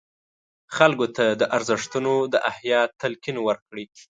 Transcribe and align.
خلکو 0.75 1.07
ته 1.15 1.25
د 1.41 1.43
ارزښتونو 1.57 2.13
د 2.33 2.35
احیا 2.51 2.79
تلقین 3.01 3.37
ورکړي. 3.47 3.85